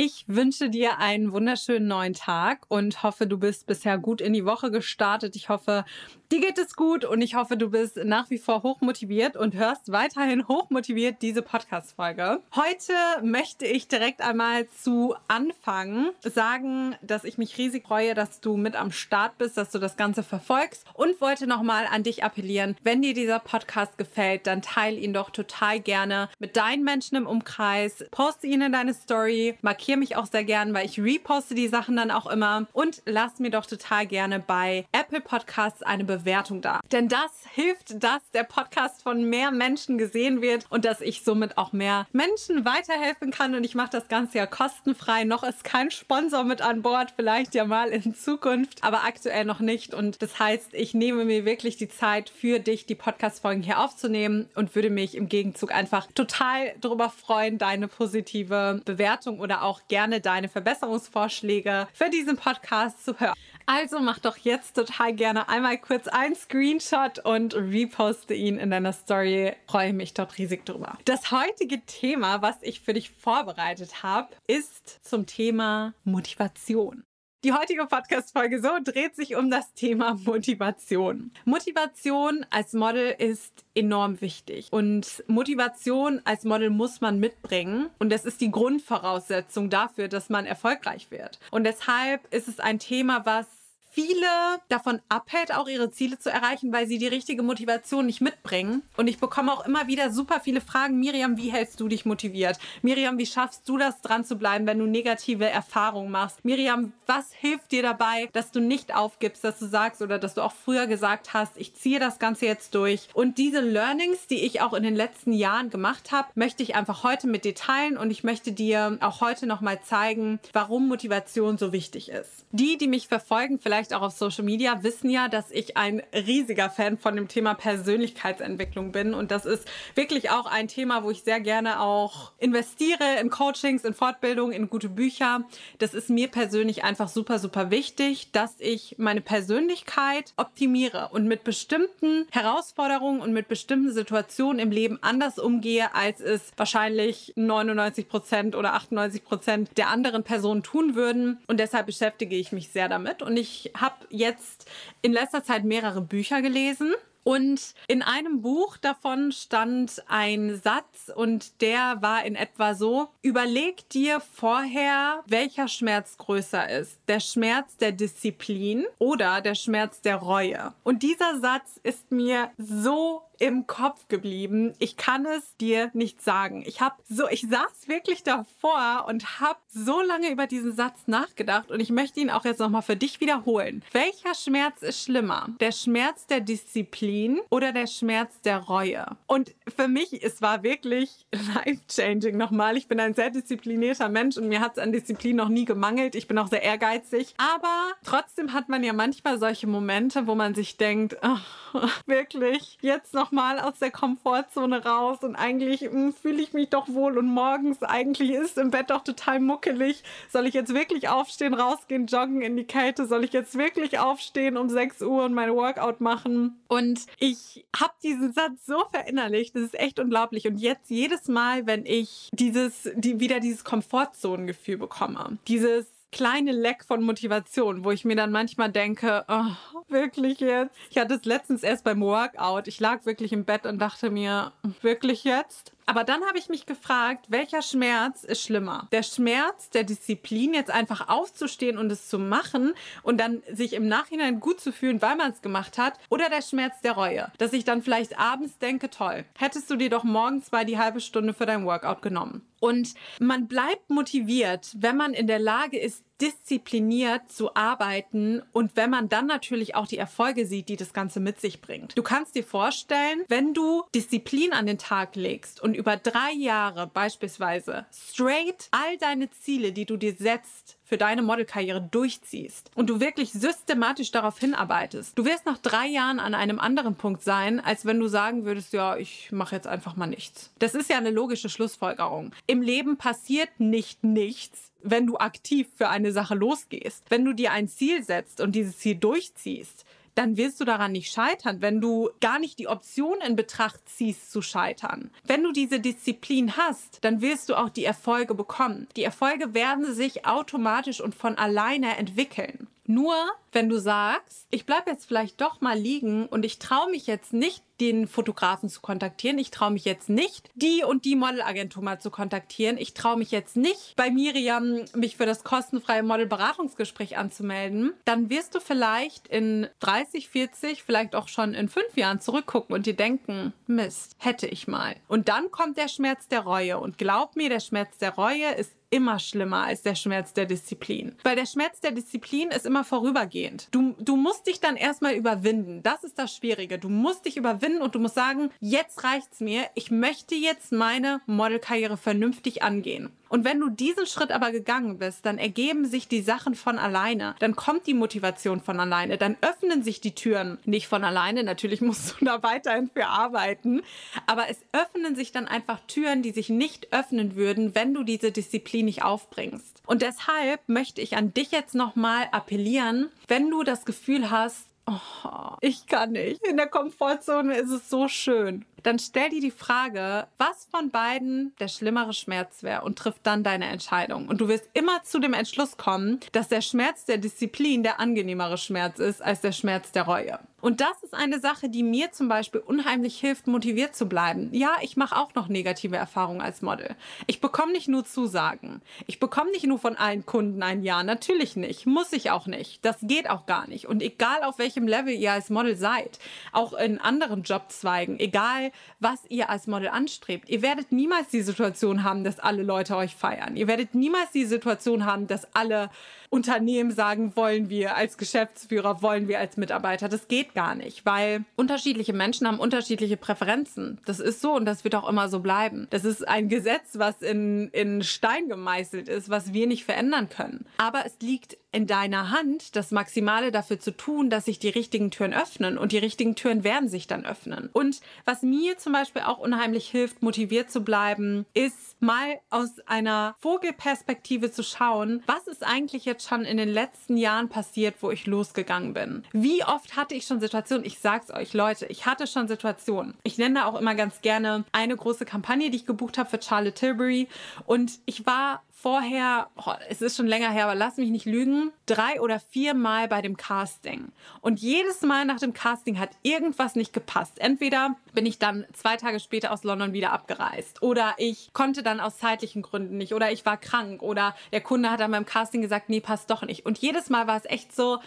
Ich 0.00 0.22
wünsche 0.28 0.70
dir 0.70 0.98
einen 0.98 1.32
wunderschönen 1.32 1.88
neuen 1.88 2.14
Tag 2.14 2.60
und 2.68 3.02
hoffe, 3.02 3.26
du 3.26 3.36
bist 3.36 3.66
bisher 3.66 3.98
gut 3.98 4.20
in 4.20 4.32
die 4.32 4.44
Woche 4.44 4.70
gestartet. 4.70 5.34
Ich 5.34 5.48
hoffe, 5.48 5.84
dir 6.30 6.40
geht 6.40 6.56
es 6.56 6.76
gut 6.76 7.04
und 7.04 7.20
ich 7.20 7.34
hoffe, 7.34 7.56
du 7.56 7.70
bist 7.70 7.96
nach 8.04 8.30
wie 8.30 8.38
vor 8.38 8.62
hochmotiviert 8.62 9.36
und 9.36 9.56
hörst 9.56 9.90
weiterhin 9.90 10.46
hochmotiviert 10.46 11.20
diese 11.20 11.42
Podcast-Folge. 11.42 12.40
Heute 12.54 12.92
möchte 13.22 13.66
ich 13.66 13.88
direkt 13.88 14.20
einmal 14.20 14.68
zu 14.68 15.16
Anfang 15.26 16.10
sagen, 16.20 16.94
dass 17.02 17.24
ich 17.24 17.36
mich 17.36 17.58
riesig 17.58 17.84
freue, 17.84 18.14
dass 18.14 18.40
du 18.40 18.56
mit 18.56 18.76
am 18.76 18.92
Start 18.92 19.36
bist, 19.36 19.56
dass 19.56 19.72
du 19.72 19.80
das 19.80 19.96
Ganze 19.96 20.22
verfolgst 20.22 20.86
und 20.94 21.20
wollte 21.20 21.48
nochmal 21.48 21.88
an 21.90 22.04
dich 22.04 22.22
appellieren, 22.22 22.76
wenn 22.84 23.02
dir 23.02 23.14
dieser 23.14 23.40
Podcast 23.40 23.98
gefällt, 23.98 24.46
dann 24.46 24.62
teile 24.62 24.96
ihn 24.96 25.12
doch 25.12 25.30
total 25.30 25.80
gerne 25.80 26.28
mit 26.38 26.56
deinen 26.56 26.84
Menschen 26.84 27.16
im 27.16 27.26
Umkreis, 27.26 28.04
poste 28.12 28.46
ihn 28.46 28.62
in 28.62 28.70
deine 28.70 28.94
Story, 28.94 29.58
markiere 29.60 29.87
markiere 29.88 30.00
mich 30.00 30.16
auch 30.16 30.26
sehr 30.26 30.44
gern, 30.44 30.74
weil 30.74 30.84
ich 30.84 31.00
reposte 31.00 31.54
die 31.54 31.66
Sachen 31.66 31.96
dann 31.96 32.10
auch 32.10 32.26
immer. 32.26 32.66
Und 32.74 33.00
lasst 33.06 33.40
mir 33.40 33.48
doch 33.48 33.64
total 33.64 34.06
gerne 34.06 34.38
bei 34.38 34.84
Apple 34.92 35.22
Podcasts 35.22 35.82
eine 35.82 36.04
Bewertung 36.04 36.60
da. 36.60 36.80
Denn 36.92 37.08
das 37.08 37.30
hilft, 37.54 38.02
dass 38.04 38.20
der 38.34 38.42
Podcast 38.42 39.02
von 39.02 39.24
mehr 39.24 39.50
Menschen 39.50 39.96
gesehen 39.96 40.42
wird 40.42 40.66
und 40.68 40.84
dass 40.84 41.00
ich 41.00 41.24
somit 41.24 41.56
auch 41.56 41.72
mehr 41.72 42.06
Menschen 42.12 42.66
weiterhelfen 42.66 43.30
kann. 43.30 43.54
Und 43.54 43.64
ich 43.64 43.74
mache 43.74 43.88
das 43.90 44.08
Ganze 44.08 44.36
ja 44.36 44.46
kostenfrei. 44.46 45.24
Noch 45.24 45.42
ist 45.42 45.64
kein 45.64 45.90
Sponsor 45.90 46.44
mit 46.44 46.60
an 46.60 46.82
Bord, 46.82 47.14
vielleicht 47.16 47.54
ja 47.54 47.64
mal 47.64 47.88
in 47.88 48.14
Zukunft, 48.14 48.84
aber 48.84 49.04
aktuell 49.04 49.46
noch 49.46 49.60
nicht. 49.60 49.94
Und 49.94 50.20
das 50.20 50.38
heißt, 50.38 50.74
ich 50.74 50.92
nehme 50.92 51.24
mir 51.24 51.46
wirklich 51.46 51.78
die 51.78 51.88
Zeit 51.88 52.28
für 52.28 52.58
dich, 52.58 52.84
die 52.84 52.94
Podcast-Folgen 52.94 53.62
hier 53.62 53.80
aufzunehmen 53.80 54.50
und 54.54 54.74
würde 54.74 54.90
mich 54.90 55.16
im 55.16 55.30
Gegenzug 55.30 55.72
einfach 55.72 56.08
total 56.14 56.74
darüber 56.82 57.08
freuen, 57.08 57.56
deine 57.56 57.88
positive 57.88 58.82
Bewertung 58.84 59.40
oder 59.40 59.62
auch 59.62 59.77
auch 59.78 59.88
gerne 59.88 60.20
deine 60.20 60.48
Verbesserungsvorschläge 60.48 61.88
für 61.92 62.10
diesen 62.10 62.36
Podcast 62.36 63.04
zu 63.04 63.18
hören. 63.18 63.34
Also 63.66 64.00
mach 64.00 64.18
doch 64.18 64.38
jetzt 64.38 64.76
total 64.76 65.12
gerne 65.12 65.48
einmal 65.50 65.76
kurz 65.76 66.08
einen 66.08 66.34
Screenshot 66.34 67.18
und 67.18 67.54
reposte 67.54 68.32
ihn 68.32 68.58
in 68.58 68.70
deiner 68.70 68.94
Story. 68.94 69.52
Freue 69.66 69.92
mich 69.92 70.14
dort 70.14 70.38
riesig 70.38 70.64
drüber. 70.64 70.96
Das 71.04 71.30
heutige 71.30 71.84
Thema, 71.84 72.40
was 72.40 72.56
ich 72.62 72.80
für 72.80 72.94
dich 72.94 73.10
vorbereitet 73.10 74.02
habe, 74.02 74.28
ist 74.46 75.04
zum 75.06 75.26
Thema 75.26 75.92
Motivation. 76.04 77.04
Die 77.44 77.52
heutige 77.52 77.86
Podcast-Folge 77.86 78.60
so 78.60 78.68
dreht 78.82 79.14
sich 79.14 79.36
um 79.36 79.48
das 79.48 79.72
Thema 79.72 80.14
Motivation. 80.24 81.30
Motivation 81.44 82.44
als 82.50 82.72
Model 82.72 83.14
ist 83.16 83.64
enorm 83.76 84.20
wichtig 84.20 84.66
und 84.72 85.22
Motivation 85.28 86.20
als 86.24 86.42
Model 86.42 86.70
muss 86.70 87.00
man 87.00 87.20
mitbringen 87.20 87.90
und 88.00 88.10
das 88.10 88.24
ist 88.24 88.40
die 88.40 88.50
Grundvoraussetzung 88.50 89.70
dafür, 89.70 90.08
dass 90.08 90.30
man 90.30 90.46
erfolgreich 90.46 91.12
wird. 91.12 91.38
Und 91.52 91.62
deshalb 91.62 92.26
ist 92.34 92.48
es 92.48 92.58
ein 92.58 92.80
Thema, 92.80 93.24
was 93.24 93.46
viele 93.90 94.26
davon 94.68 95.00
abhält, 95.08 95.54
auch 95.54 95.68
ihre 95.68 95.90
Ziele 95.90 96.18
zu 96.18 96.30
erreichen, 96.30 96.72
weil 96.72 96.86
sie 96.86 96.98
die 96.98 97.06
richtige 97.06 97.42
Motivation 97.42 98.06
nicht 98.06 98.20
mitbringen. 98.20 98.82
Und 98.96 99.08
ich 99.08 99.18
bekomme 99.18 99.52
auch 99.52 99.66
immer 99.66 99.86
wieder 99.86 100.10
super 100.10 100.40
viele 100.40 100.60
Fragen. 100.60 100.98
Miriam, 100.98 101.36
wie 101.36 101.50
hältst 101.50 101.80
du 101.80 101.88
dich 101.88 102.04
motiviert? 102.04 102.58
Miriam, 102.82 103.18
wie 103.18 103.26
schaffst 103.26 103.68
du 103.68 103.78
das 103.78 104.00
dran 104.00 104.24
zu 104.24 104.36
bleiben, 104.36 104.66
wenn 104.66 104.78
du 104.78 104.86
negative 104.86 105.48
Erfahrungen 105.48 106.10
machst? 106.10 106.44
Miriam, 106.44 106.92
was 107.06 107.32
hilft 107.32 107.72
dir 107.72 107.82
dabei, 107.82 108.28
dass 108.32 108.50
du 108.50 108.60
nicht 108.60 108.94
aufgibst, 108.94 109.44
dass 109.44 109.58
du 109.58 109.66
sagst 109.66 110.02
oder 110.02 110.18
dass 110.18 110.34
du 110.34 110.42
auch 110.42 110.52
früher 110.52 110.86
gesagt 110.86 111.34
hast, 111.34 111.56
ich 111.56 111.74
ziehe 111.74 111.98
das 111.98 112.18
Ganze 112.18 112.46
jetzt 112.46 112.74
durch? 112.74 113.08
Und 113.14 113.38
diese 113.38 113.60
Learnings, 113.60 114.26
die 114.26 114.44
ich 114.44 114.60
auch 114.60 114.74
in 114.74 114.82
den 114.82 114.94
letzten 114.94 115.32
Jahren 115.32 115.70
gemacht 115.70 116.12
habe, 116.12 116.28
möchte 116.34 116.62
ich 116.62 116.74
einfach 116.74 117.04
heute 117.04 117.26
mit 117.26 117.44
dir 117.44 117.54
teilen 117.54 117.96
und 117.96 118.10
ich 118.10 118.24
möchte 118.24 118.52
dir 118.52 118.98
auch 119.00 119.20
heute 119.20 119.46
nochmal 119.46 119.80
zeigen, 119.82 120.40
warum 120.52 120.88
Motivation 120.88 121.58
so 121.58 121.72
wichtig 121.72 122.10
ist. 122.10 122.44
Die, 122.52 122.78
die 122.78 122.88
mich 122.88 123.08
verfolgen, 123.08 123.58
vielleicht 123.58 123.77
vielleicht 123.78 123.94
auch 123.94 124.02
auf 124.02 124.12
Social 124.12 124.42
Media, 124.42 124.82
wissen 124.82 125.08
ja, 125.08 125.28
dass 125.28 125.52
ich 125.52 125.76
ein 125.76 126.02
riesiger 126.12 126.68
Fan 126.68 126.98
von 126.98 127.14
dem 127.14 127.28
Thema 127.28 127.54
Persönlichkeitsentwicklung 127.54 128.90
bin. 128.90 129.14
Und 129.14 129.30
das 129.30 129.46
ist 129.46 129.68
wirklich 129.94 130.30
auch 130.30 130.46
ein 130.46 130.66
Thema, 130.66 131.04
wo 131.04 131.12
ich 131.12 131.22
sehr 131.22 131.38
gerne 131.38 131.80
auch 131.80 132.32
investiere 132.38 133.20
in 133.20 133.30
Coachings, 133.30 133.84
in 133.84 133.94
Fortbildung, 133.94 134.50
in 134.50 134.68
gute 134.68 134.88
Bücher. 134.88 135.44
Das 135.78 135.94
ist 135.94 136.10
mir 136.10 136.26
persönlich 136.26 136.82
einfach 136.82 137.06
super, 137.06 137.38
super 137.38 137.70
wichtig, 137.70 138.32
dass 138.32 138.56
ich 138.58 138.96
meine 138.98 139.20
Persönlichkeit 139.20 140.32
optimiere 140.36 141.10
und 141.12 141.28
mit 141.28 141.44
bestimmten 141.44 142.26
Herausforderungen 142.32 143.20
und 143.20 143.32
mit 143.32 143.46
bestimmten 143.46 143.92
Situationen 143.92 144.58
im 144.58 144.72
Leben 144.72 144.98
anders 145.02 145.38
umgehe, 145.38 145.94
als 145.94 146.20
es 146.20 146.50
wahrscheinlich 146.56 147.32
99 147.36 148.08
Prozent 148.08 148.56
oder 148.56 148.74
98 148.74 149.22
Prozent 149.22 149.70
der 149.78 149.88
anderen 149.90 150.24
Personen 150.24 150.64
tun 150.64 150.96
würden. 150.96 151.38
Und 151.46 151.60
deshalb 151.60 151.86
beschäftige 151.86 152.34
ich 152.34 152.50
mich 152.50 152.70
sehr 152.70 152.88
damit. 152.88 153.22
Und 153.22 153.36
ich 153.36 153.67
habe 153.76 154.06
jetzt 154.10 154.70
in 155.02 155.12
letzter 155.12 155.42
Zeit 155.44 155.64
mehrere 155.64 156.00
Bücher 156.00 156.42
gelesen. 156.42 156.94
Und 157.24 157.74
in 157.88 158.00
einem 158.00 158.40
Buch 158.40 158.78
davon 158.78 159.32
stand 159.32 160.02
ein 160.08 160.56
Satz 160.56 161.12
und 161.14 161.60
der 161.60 162.00
war 162.00 162.24
in 162.24 162.34
etwa 162.34 162.74
so, 162.74 163.08
überleg 163.20 163.86
dir 163.90 164.20
vorher, 164.20 165.22
welcher 165.26 165.68
Schmerz 165.68 166.16
größer 166.16 166.70
ist. 166.70 166.98
Der 167.06 167.20
Schmerz 167.20 167.76
der 167.76 167.92
Disziplin 167.92 168.86
oder 168.98 169.42
der 169.42 169.56
Schmerz 169.56 170.00
der 170.00 170.16
Reue. 170.16 170.72
Und 170.84 171.02
dieser 171.02 171.38
Satz 171.38 171.78
ist 171.82 172.10
mir 172.10 172.50
so 172.56 173.27
im 173.38 173.66
Kopf 173.66 174.08
geblieben. 174.08 174.74
Ich 174.78 174.96
kann 174.96 175.26
es 175.26 175.56
dir 175.56 175.90
nicht 175.94 176.22
sagen. 176.22 176.62
Ich 176.66 176.80
habe 176.80 176.96
so, 177.08 177.28
ich 177.28 177.42
saß 177.42 177.88
wirklich 177.88 178.22
davor 178.22 179.06
und 179.08 179.40
habe 179.40 179.58
so 179.68 180.00
lange 180.00 180.30
über 180.30 180.46
diesen 180.46 180.74
Satz 180.74 181.06
nachgedacht 181.06 181.70
und 181.70 181.80
ich 181.80 181.90
möchte 181.90 182.20
ihn 182.20 182.30
auch 182.30 182.44
jetzt 182.44 182.58
nochmal 182.58 182.82
für 182.82 182.96
dich 182.96 183.20
wiederholen. 183.20 183.82
Welcher 183.92 184.34
Schmerz 184.34 184.82
ist 184.82 185.04
schlimmer? 185.04 185.48
Der 185.60 185.72
Schmerz 185.72 186.26
der 186.26 186.40
Disziplin 186.40 187.40
oder 187.50 187.72
der 187.72 187.86
Schmerz 187.86 188.40
der 188.40 188.58
Reue? 188.58 189.06
Und 189.26 189.54
für 189.76 189.88
mich, 189.88 190.22
es 190.22 190.42
war 190.42 190.62
wirklich 190.62 191.26
life-changing 191.32 192.36
nochmal. 192.36 192.76
Ich 192.76 192.88
bin 192.88 193.00
ein 193.00 193.14
sehr 193.14 193.30
disziplinierter 193.30 194.08
Mensch 194.08 194.36
und 194.36 194.48
mir 194.48 194.60
hat 194.60 194.72
es 194.76 194.82
an 194.82 194.92
Disziplin 194.92 195.36
noch 195.36 195.48
nie 195.48 195.64
gemangelt. 195.64 196.14
Ich 196.14 196.26
bin 196.26 196.38
auch 196.38 196.48
sehr 196.48 196.62
ehrgeizig. 196.62 197.34
Aber 197.38 197.92
trotzdem 198.04 198.52
hat 198.52 198.68
man 198.68 198.82
ja 198.82 198.92
manchmal 198.92 199.38
solche 199.38 199.66
Momente, 199.66 200.26
wo 200.26 200.34
man 200.34 200.54
sich 200.54 200.76
denkt, 200.76 201.16
oh, 201.22 201.78
wirklich, 202.06 202.78
jetzt 202.80 203.14
noch 203.14 203.27
mal 203.30 203.58
aus 203.58 203.78
der 203.78 203.90
Komfortzone 203.90 204.84
raus 204.84 205.18
und 205.22 205.36
eigentlich 205.36 205.82
hm, 205.82 206.12
fühle 206.12 206.42
ich 206.42 206.52
mich 206.52 206.70
doch 206.70 206.88
wohl 206.88 207.18
und 207.18 207.26
morgens 207.26 207.82
eigentlich 207.82 208.30
ist 208.30 208.58
im 208.58 208.70
Bett 208.70 208.90
doch 208.90 209.04
total 209.04 209.40
muckelig. 209.40 210.02
Soll 210.30 210.46
ich 210.46 210.54
jetzt 210.54 210.74
wirklich 210.74 211.08
aufstehen, 211.08 211.54
rausgehen, 211.54 212.06
joggen 212.06 212.42
in 212.42 212.56
die 212.56 212.64
Kälte? 212.64 213.06
Soll 213.06 213.24
ich 213.24 213.32
jetzt 213.32 213.56
wirklich 213.56 213.98
aufstehen 213.98 214.56
um 214.56 214.68
6 214.68 215.02
Uhr 215.02 215.24
und 215.24 215.34
mein 215.34 215.54
Workout 215.54 216.00
machen? 216.00 216.60
Und 216.68 217.00
ich 217.18 217.66
habe 217.78 217.92
diesen 218.02 218.32
Satz 218.32 218.66
so 218.66 218.84
verinnerlicht, 218.90 219.54
das 219.54 219.62
ist 219.62 219.78
echt 219.78 219.98
unglaublich. 219.98 220.46
Und 220.46 220.58
jetzt 220.58 220.90
jedes 220.90 221.28
Mal, 221.28 221.66
wenn 221.66 221.86
ich 221.86 222.28
dieses, 222.32 222.88
die, 222.94 223.20
wieder 223.20 223.40
dieses 223.40 223.64
Komfortzonengefühl 223.64 224.78
bekomme, 224.78 225.38
dieses 225.48 225.97
kleine 226.12 226.52
Leck 226.52 226.84
von 226.84 227.02
Motivation, 227.02 227.84
wo 227.84 227.90
ich 227.90 228.04
mir 228.04 228.16
dann 228.16 228.32
manchmal 228.32 228.70
denke, 228.70 229.24
oh, 229.28 229.50
wirklich 229.88 230.40
jetzt? 230.40 230.74
Ich 230.90 230.98
hatte 230.98 231.14
es 231.14 231.24
letztens 231.24 231.62
erst 231.62 231.84
beim 231.84 232.00
Workout. 232.00 232.68
Ich 232.68 232.80
lag 232.80 233.04
wirklich 233.06 233.32
im 233.32 233.44
Bett 233.44 233.66
und 233.66 233.78
dachte 233.78 234.10
mir, 234.10 234.52
wirklich 234.82 235.24
jetzt? 235.24 235.72
Aber 235.88 236.04
dann 236.04 236.22
habe 236.26 236.36
ich 236.36 236.50
mich 236.50 236.66
gefragt, 236.66 237.24
welcher 237.30 237.62
Schmerz 237.62 238.22
ist 238.22 238.42
schlimmer? 238.42 238.88
Der 238.92 239.02
Schmerz 239.02 239.70
der 239.70 239.84
Disziplin, 239.84 240.52
jetzt 240.52 240.70
einfach 240.70 241.08
aufzustehen 241.08 241.78
und 241.78 241.90
es 241.90 242.08
zu 242.08 242.18
machen 242.18 242.74
und 243.02 243.18
dann 243.18 243.42
sich 243.50 243.72
im 243.72 243.88
Nachhinein 243.88 244.38
gut 244.38 244.60
zu 244.60 244.70
fühlen, 244.70 245.00
weil 245.00 245.16
man 245.16 245.30
es 245.30 245.40
gemacht 245.40 245.78
hat, 245.78 245.94
oder 246.10 246.28
der 246.28 246.42
Schmerz 246.42 246.82
der 246.82 246.92
Reue, 246.92 247.32
dass 247.38 247.54
ich 247.54 247.64
dann 247.64 247.80
vielleicht 247.80 248.18
abends 248.18 248.58
denke, 248.58 248.90
toll, 248.90 249.24
hättest 249.38 249.70
du 249.70 249.76
dir 249.76 249.88
doch 249.88 250.04
morgens 250.04 250.52
mal 250.52 250.66
die 250.66 250.76
halbe 250.76 251.00
Stunde 251.00 251.32
für 251.32 251.46
dein 251.46 251.64
Workout 251.64 252.02
genommen. 252.02 252.46
Und 252.60 252.94
man 253.18 253.48
bleibt 253.48 253.88
motiviert, 253.88 254.74
wenn 254.76 254.96
man 254.96 255.14
in 255.14 255.26
der 255.26 255.38
Lage 255.38 255.78
ist, 255.78 256.04
diszipliniert 256.20 257.30
zu 257.30 257.54
arbeiten 257.54 258.42
und 258.52 258.76
wenn 258.76 258.90
man 258.90 259.08
dann 259.08 259.26
natürlich 259.26 259.74
auch 259.74 259.86
die 259.86 259.98
Erfolge 259.98 260.46
sieht, 260.46 260.68
die 260.68 260.76
das 260.76 260.92
Ganze 260.92 261.20
mit 261.20 261.40
sich 261.40 261.60
bringt. 261.60 261.96
Du 261.96 262.02
kannst 262.02 262.34
dir 262.34 262.44
vorstellen, 262.44 263.22
wenn 263.28 263.54
du 263.54 263.84
Disziplin 263.94 264.52
an 264.52 264.66
den 264.66 264.78
Tag 264.78 265.16
legst 265.16 265.60
und 265.60 265.74
über 265.74 265.96
drei 265.96 266.32
Jahre 266.32 266.86
beispielsweise 266.86 267.86
straight 267.92 268.68
all 268.70 268.96
deine 268.98 269.30
Ziele, 269.30 269.72
die 269.72 269.84
du 269.84 269.96
dir 269.96 270.14
setzt, 270.14 270.77
für 270.88 270.96
deine 270.96 271.20
Modelkarriere 271.20 271.82
durchziehst 271.82 272.70
und 272.74 272.88
du 272.88 272.98
wirklich 272.98 273.32
systematisch 273.32 274.10
darauf 274.10 274.38
hinarbeitest, 274.38 275.18
du 275.18 275.26
wirst 275.26 275.44
nach 275.44 275.58
drei 275.58 275.86
Jahren 275.86 276.18
an 276.18 276.34
einem 276.34 276.58
anderen 276.58 276.94
Punkt 276.94 277.22
sein, 277.22 277.60
als 277.60 277.84
wenn 277.84 278.00
du 278.00 278.08
sagen 278.08 278.46
würdest, 278.46 278.72
ja, 278.72 278.96
ich 278.96 279.30
mache 279.30 279.54
jetzt 279.54 279.66
einfach 279.66 279.96
mal 279.96 280.06
nichts. 280.06 280.50
Das 280.58 280.74
ist 280.74 280.88
ja 280.88 280.96
eine 280.96 281.10
logische 281.10 281.50
Schlussfolgerung. 281.50 282.32
Im 282.46 282.62
Leben 282.62 282.96
passiert 282.96 283.50
nicht 283.58 284.02
nichts, 284.02 284.72
wenn 284.82 285.06
du 285.06 285.18
aktiv 285.18 285.66
für 285.76 285.90
eine 285.90 286.12
Sache 286.12 286.34
losgehst. 286.34 287.04
Wenn 287.10 287.24
du 287.24 287.34
dir 287.34 287.52
ein 287.52 287.68
Ziel 287.68 288.02
setzt 288.02 288.40
und 288.40 288.52
dieses 288.52 288.78
Ziel 288.78 288.94
durchziehst, 288.94 289.84
dann 290.18 290.36
wirst 290.36 290.60
du 290.60 290.64
daran 290.64 290.90
nicht 290.90 291.12
scheitern, 291.12 291.62
wenn 291.62 291.80
du 291.80 292.10
gar 292.20 292.40
nicht 292.40 292.58
die 292.58 292.66
Option 292.66 293.18
in 293.24 293.36
Betracht 293.36 293.88
ziehst 293.88 294.32
zu 294.32 294.42
scheitern. 294.42 295.12
Wenn 295.24 295.44
du 295.44 295.52
diese 295.52 295.78
Disziplin 295.78 296.56
hast, 296.56 296.98
dann 297.02 297.20
wirst 297.20 297.48
du 297.48 297.54
auch 297.54 297.68
die 297.68 297.84
Erfolge 297.84 298.34
bekommen. 298.34 298.88
Die 298.96 299.04
Erfolge 299.04 299.54
werden 299.54 299.94
sich 299.94 300.26
automatisch 300.26 301.00
und 301.00 301.14
von 301.14 301.38
alleine 301.38 301.96
entwickeln. 301.96 302.66
Nur 302.84 303.14
wenn 303.52 303.68
du 303.68 303.78
sagst, 303.78 304.46
ich 304.50 304.66
bleibe 304.66 304.90
jetzt 304.90 305.06
vielleicht 305.06 305.40
doch 305.40 305.60
mal 305.60 305.78
liegen 305.78 306.26
und 306.26 306.44
ich 306.44 306.58
traue 306.58 306.90
mich 306.90 307.06
jetzt 307.06 307.32
nicht, 307.32 307.62
den 307.80 308.08
Fotografen 308.08 308.68
zu 308.68 308.80
kontaktieren. 308.80 309.38
Ich 309.38 309.50
traue 309.50 309.70
mich 309.70 309.84
jetzt 309.84 310.08
nicht, 310.08 310.50
die 310.54 310.82
und 310.84 311.04
die 311.04 311.16
Modelagentur 311.16 311.82
mal 311.82 312.00
zu 312.00 312.10
kontaktieren. 312.10 312.76
Ich 312.76 312.94
traue 312.94 313.16
mich 313.16 313.30
jetzt 313.30 313.56
nicht, 313.56 313.94
bei 313.96 314.10
Miriam 314.10 314.84
mich 314.94 315.16
für 315.16 315.26
das 315.26 315.44
kostenfreie 315.44 316.02
Modelberatungsgespräch 316.02 317.16
anzumelden. 317.16 317.92
Dann 318.04 318.30
wirst 318.30 318.54
du 318.54 318.60
vielleicht 318.60 319.28
in 319.28 319.68
30, 319.80 320.28
40, 320.28 320.82
vielleicht 320.82 321.14
auch 321.14 321.28
schon 321.28 321.54
in 321.54 321.68
fünf 321.68 321.96
Jahren 321.96 322.20
zurückgucken 322.20 322.74
und 322.74 322.86
dir 322.86 322.96
denken, 322.96 323.52
Mist, 323.66 324.16
hätte 324.18 324.46
ich 324.46 324.66
mal. 324.66 324.96
Und 325.06 325.28
dann 325.28 325.50
kommt 325.50 325.78
der 325.78 325.88
Schmerz 325.88 326.28
der 326.28 326.40
Reue. 326.40 326.78
Und 326.78 326.98
glaub 326.98 327.36
mir, 327.36 327.48
der 327.48 327.60
Schmerz 327.60 327.98
der 327.98 328.14
Reue 328.14 328.54
ist 328.54 328.72
immer 328.90 329.18
schlimmer 329.18 329.64
als 329.64 329.82
der 329.82 329.94
Schmerz 329.94 330.32
der 330.32 330.46
Disziplin. 330.46 331.14
Weil 331.22 331.36
der 331.36 331.46
Schmerz 331.46 331.80
der 331.80 331.92
Disziplin 331.92 332.48
ist 332.48 332.66
immer 332.66 332.84
vorübergehend. 332.84 333.37
Du, 333.70 333.94
du 333.98 334.16
musst 334.16 334.46
dich 334.46 334.60
dann 334.60 334.76
erstmal 334.76 335.14
überwinden. 335.14 335.82
Das 335.82 336.04
ist 336.04 336.18
das 336.18 336.34
Schwierige. 336.34 336.78
Du 336.78 336.88
musst 336.88 337.26
dich 337.26 337.36
überwinden 337.36 337.82
und 337.82 337.94
du 337.94 337.98
musst 337.98 338.14
sagen, 338.14 338.50
jetzt 338.60 339.04
reicht's 339.04 339.40
mir. 339.40 339.66
Ich 339.74 339.90
möchte 339.90 340.34
jetzt 340.34 340.72
meine 340.72 341.20
Modelkarriere 341.26 341.96
vernünftig 341.96 342.62
angehen. 342.62 343.10
Und 343.28 343.44
wenn 343.44 343.60
du 343.60 343.68
diesen 343.68 344.06
Schritt 344.06 344.32
aber 344.32 344.50
gegangen 344.50 344.98
bist, 344.98 345.26
dann 345.26 345.38
ergeben 345.38 345.84
sich 345.84 346.08
die 346.08 346.22
Sachen 346.22 346.54
von 346.54 346.78
alleine. 346.78 347.34
Dann 347.38 347.56
kommt 347.56 347.86
die 347.86 347.94
Motivation 347.94 348.60
von 348.60 348.80
alleine. 348.80 349.18
Dann 349.18 349.36
öffnen 349.40 349.82
sich 349.82 350.00
die 350.00 350.14
Türen 350.14 350.58
nicht 350.64 350.88
von 350.88 351.04
alleine. 351.04 351.44
Natürlich 351.44 351.80
musst 351.82 352.20
du 352.20 352.24
da 352.24 352.42
weiterhin 352.42 352.90
für 352.92 353.06
arbeiten. 353.06 353.82
Aber 354.26 354.48
es 354.48 354.58
öffnen 354.72 355.16
sich 355.16 355.32
dann 355.32 355.46
einfach 355.46 355.80
Türen, 355.86 356.22
die 356.22 356.32
sich 356.32 356.48
nicht 356.48 356.92
öffnen 356.92 357.36
würden, 357.36 357.74
wenn 357.74 357.94
du 357.94 358.02
diese 358.02 358.32
Disziplin 358.32 358.86
nicht 358.86 359.02
aufbringst. 359.02 359.82
Und 359.86 360.02
deshalb 360.02 360.60
möchte 360.68 361.00
ich 361.00 361.16
an 361.16 361.32
dich 361.34 361.50
jetzt 361.50 361.74
nochmal 361.74 362.28
appellieren, 362.32 363.08
wenn 363.26 363.50
du 363.50 363.62
das 363.62 363.84
Gefühl 363.84 364.30
hast, 364.30 364.66
oh, 364.86 365.56
ich 365.60 365.86
kann 365.86 366.12
nicht. 366.12 366.46
In 366.46 366.56
der 366.56 366.66
Komfortzone 366.66 367.56
ist 367.56 367.70
es 367.70 367.88
so 367.88 368.08
schön 368.08 368.64
dann 368.88 368.98
stell 368.98 369.28
dir 369.28 369.42
die 369.42 369.50
Frage, 369.50 370.26
was 370.38 370.66
von 370.70 370.90
beiden 370.90 371.54
der 371.60 371.68
schlimmere 371.68 372.14
Schmerz 372.14 372.62
wäre 372.62 372.82
und 372.82 372.98
triff 372.98 373.16
dann 373.22 373.44
deine 373.44 373.66
Entscheidung. 373.66 374.28
Und 374.28 374.40
du 374.40 374.48
wirst 374.48 374.66
immer 374.72 375.02
zu 375.02 375.18
dem 375.20 375.34
Entschluss 375.34 375.76
kommen, 375.76 376.20
dass 376.32 376.48
der 376.48 376.62
Schmerz 376.62 377.04
der 377.04 377.18
Disziplin 377.18 377.82
der 377.82 378.00
angenehmere 378.00 378.56
Schmerz 378.56 378.98
ist 378.98 379.20
als 379.22 379.42
der 379.42 379.52
Schmerz 379.52 379.92
der 379.92 380.04
Reue. 380.04 380.38
Und 380.60 380.80
das 380.80 381.02
ist 381.04 381.14
eine 381.14 381.38
Sache, 381.38 381.68
die 381.68 381.84
mir 381.84 382.10
zum 382.10 382.28
Beispiel 382.28 382.60
unheimlich 382.60 383.20
hilft, 383.20 383.46
motiviert 383.46 383.94
zu 383.94 384.06
bleiben. 384.06 384.48
Ja, 384.52 384.72
ich 384.82 384.96
mache 384.96 385.16
auch 385.16 385.32
noch 385.34 385.46
negative 385.46 385.96
Erfahrungen 385.96 386.40
als 386.40 386.62
Model. 386.62 386.96
Ich 387.28 387.40
bekomme 387.40 387.72
nicht 387.72 387.86
nur 387.86 388.04
Zusagen. 388.04 388.82
Ich 389.06 389.20
bekomme 389.20 389.52
nicht 389.52 389.66
nur 389.66 389.78
von 389.78 389.96
allen 389.96 390.26
Kunden 390.26 390.62
ein 390.64 390.82
Ja. 390.82 391.04
Natürlich 391.04 391.54
nicht. 391.54 391.86
Muss 391.86 392.12
ich 392.12 392.32
auch 392.32 392.46
nicht. 392.46 392.84
Das 392.84 392.96
geht 393.02 393.30
auch 393.30 393.46
gar 393.46 393.68
nicht. 393.68 393.86
Und 393.86 394.02
egal 394.02 394.42
auf 394.42 394.58
welchem 394.58 394.88
Level 394.88 395.14
ihr 395.14 395.30
als 395.30 395.48
Model 395.48 395.76
seid, 395.76 396.18
auch 396.52 396.72
in 396.72 396.98
anderen 396.98 397.44
Jobzweigen, 397.44 398.18
egal 398.18 398.72
was 399.00 399.20
ihr 399.28 399.50
als 399.50 399.66
Model 399.66 399.88
anstrebt. 399.88 400.48
Ihr 400.48 400.62
werdet 400.62 400.92
niemals 400.92 401.28
die 401.28 401.42
Situation 401.42 402.04
haben, 402.04 402.24
dass 402.24 402.38
alle 402.38 402.62
Leute 402.62 402.96
euch 402.96 403.14
feiern. 403.14 403.56
Ihr 403.56 403.68
werdet 403.68 403.94
niemals 403.94 404.30
die 404.32 404.44
Situation 404.44 405.04
haben, 405.04 405.26
dass 405.26 405.54
alle 405.54 405.90
Unternehmen 406.30 406.90
sagen, 406.90 407.34
wollen 407.36 407.70
wir 407.70 407.96
als 407.96 408.18
Geschäftsführer, 408.18 409.02
wollen 409.02 409.28
wir 409.28 409.38
als 409.38 409.56
Mitarbeiter. 409.56 410.08
Das 410.08 410.28
geht 410.28 410.54
gar 410.54 410.74
nicht, 410.74 411.06
weil 411.06 411.44
unterschiedliche 411.56 412.12
Menschen 412.12 412.46
haben 412.46 412.58
unterschiedliche 412.58 413.16
Präferenzen. 413.16 413.98
Das 414.04 414.20
ist 414.20 414.40
so 414.40 414.54
und 414.54 414.64
das 414.64 414.84
wird 414.84 414.94
auch 414.94 415.08
immer 415.08 415.28
so 415.28 415.40
bleiben. 415.40 415.86
Das 415.90 416.04
ist 416.04 416.26
ein 416.26 416.48
Gesetz, 416.48 416.98
was 416.98 417.22
in, 417.22 417.68
in 417.68 418.02
Stein 418.02 418.48
gemeißelt 418.48 419.08
ist, 419.08 419.30
was 419.30 419.52
wir 419.52 419.66
nicht 419.66 419.84
verändern 419.84 420.28
können. 420.28 420.66
Aber 420.76 421.06
es 421.06 421.14
liegt 421.20 421.56
in 421.70 421.86
deiner 421.86 422.30
Hand, 422.30 422.76
das 422.76 422.90
Maximale 422.90 423.52
dafür 423.52 423.78
zu 423.78 423.96
tun, 423.96 424.30
dass 424.30 424.46
sich 424.46 424.58
die 424.58 424.70
richtigen 424.70 425.10
Türen 425.10 425.34
öffnen 425.34 425.76
und 425.76 425.92
die 425.92 425.98
richtigen 425.98 426.34
Türen 426.34 426.64
werden 426.64 426.88
sich 426.88 427.06
dann 427.06 427.26
öffnen. 427.26 427.68
Und 427.72 428.00
was 428.24 428.42
mir 428.42 428.78
zum 428.78 428.92
Beispiel 428.92 429.22
auch 429.22 429.38
unheimlich 429.38 429.88
hilft, 429.88 430.22
motiviert 430.22 430.70
zu 430.70 430.82
bleiben, 430.82 431.44
ist 431.52 432.00
mal 432.00 432.38
aus 432.48 432.80
einer 432.86 433.36
Vogelperspektive 433.40 434.50
zu 434.50 434.62
schauen, 434.62 435.22
was 435.26 435.46
ist 435.46 435.64
eigentlich 435.64 436.04
jetzt 436.04 436.26
schon 436.26 436.44
in 436.44 436.56
den 436.56 436.68
letzten 436.68 437.16
Jahren 437.16 437.48
passiert, 437.48 437.96
wo 438.00 438.10
ich 438.10 438.26
losgegangen 438.26 438.94
bin. 438.94 439.24
Wie 439.32 439.62
oft 439.64 439.96
hatte 439.96 440.14
ich 440.14 440.26
schon 440.26 440.40
Situationen, 440.40 440.86
ich 440.86 440.98
sag's 440.98 441.30
euch, 441.30 441.52
Leute, 441.52 441.86
ich 441.86 442.06
hatte 442.06 442.26
schon 442.26 442.48
Situationen. 442.48 443.14
Ich 443.24 443.36
nenne 443.36 443.60
da 443.60 443.66
auch 443.66 443.78
immer 443.78 443.94
ganz 443.94 444.22
gerne 444.22 444.64
eine 444.72 444.96
große 444.96 445.26
Kampagne, 445.26 445.70
die 445.70 445.76
ich 445.76 445.86
gebucht 445.86 446.16
habe 446.16 446.30
für 446.30 446.40
Charlotte 446.40 446.74
Tilbury 446.74 447.28
und 447.66 447.98
ich 448.06 448.24
war 448.24 448.62
vorher, 448.80 449.48
oh, 449.56 449.72
es 449.88 450.00
ist 450.02 450.16
schon 450.16 450.28
länger 450.28 450.50
her, 450.50 450.64
aber 450.64 450.76
lass 450.76 450.98
mich 450.98 451.10
nicht 451.10 451.26
lügen, 451.26 451.57
drei 451.86 452.20
oder 452.20 452.40
vier 452.40 452.74
Mal 452.74 453.08
bei 453.08 453.22
dem 453.22 453.36
Casting. 453.36 454.12
Und 454.40 454.60
jedes 454.60 455.02
Mal 455.02 455.24
nach 455.24 455.38
dem 455.38 455.52
Casting 455.52 455.98
hat 455.98 456.10
irgendwas 456.22 456.74
nicht 456.74 456.92
gepasst. 456.92 457.38
Entweder 457.38 457.96
bin 458.12 458.26
ich 458.26 458.38
dann 458.38 458.66
zwei 458.72 458.96
Tage 458.96 459.20
später 459.20 459.52
aus 459.52 459.64
London 459.64 459.92
wieder 459.92 460.12
abgereist 460.12 460.82
oder 460.82 461.14
ich 461.18 461.52
konnte 461.52 461.82
dann 461.82 462.00
aus 462.00 462.18
zeitlichen 462.18 462.62
Gründen 462.62 462.96
nicht 462.96 463.14
oder 463.14 463.30
ich 463.30 463.46
war 463.46 463.56
krank 463.56 464.02
oder 464.02 464.34
der 464.52 464.60
Kunde 464.60 464.90
hat 464.90 465.00
dann 465.00 465.10
beim 465.10 465.26
Casting 465.26 465.62
gesagt, 465.62 465.88
nee, 465.88 466.00
passt 466.00 466.30
doch 466.30 466.42
nicht. 466.42 466.66
Und 466.66 466.78
jedes 466.78 467.10
Mal 467.10 467.26
war 467.26 467.36
es 467.36 467.44
echt 467.44 467.74
so, 467.74 467.98